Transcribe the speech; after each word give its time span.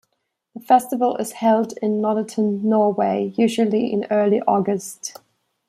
The 0.55 0.61
festival 0.61 1.15
is 1.17 1.33
held 1.33 1.73
in 1.79 2.01
Notodden, 2.01 2.63
Norway, 2.63 3.33
usually 3.37 3.93
in 3.93 4.07
early 4.09 4.41
August. 4.47 5.19